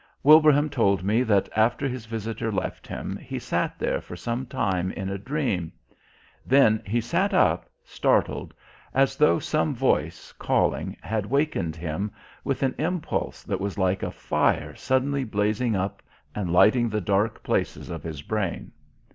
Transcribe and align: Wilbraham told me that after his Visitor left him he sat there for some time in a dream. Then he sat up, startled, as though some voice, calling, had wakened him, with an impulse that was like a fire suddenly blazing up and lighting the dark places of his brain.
Wilbraham 0.23 0.67
told 0.71 1.03
me 1.03 1.21
that 1.21 1.47
after 1.55 1.87
his 1.87 2.07
Visitor 2.07 2.51
left 2.51 2.87
him 2.87 3.17
he 3.17 3.37
sat 3.37 3.77
there 3.77 4.01
for 4.01 4.15
some 4.15 4.47
time 4.47 4.89
in 4.93 5.09
a 5.09 5.17
dream. 5.19 5.71
Then 6.43 6.81
he 6.87 6.99
sat 6.99 7.35
up, 7.35 7.69
startled, 7.83 8.51
as 8.95 9.15
though 9.15 9.37
some 9.37 9.75
voice, 9.75 10.31
calling, 10.31 10.97
had 11.03 11.27
wakened 11.27 11.75
him, 11.75 12.11
with 12.43 12.63
an 12.63 12.73
impulse 12.79 13.43
that 13.43 13.61
was 13.61 13.77
like 13.77 14.01
a 14.01 14.09
fire 14.09 14.73
suddenly 14.73 15.23
blazing 15.23 15.75
up 15.75 16.01
and 16.33 16.51
lighting 16.51 16.89
the 16.89 16.99
dark 16.99 17.43
places 17.43 17.91
of 17.91 18.01
his 18.01 18.23
brain. 18.23 18.71